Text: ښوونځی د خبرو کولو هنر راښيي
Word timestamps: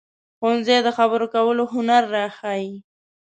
ښوونځی 0.37 0.77
د 0.83 0.87
خبرو 0.97 1.25
کولو 1.35 1.63
هنر 1.73 2.03
راښيي 2.15 2.73